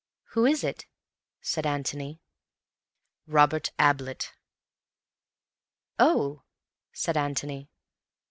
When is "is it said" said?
0.47-1.63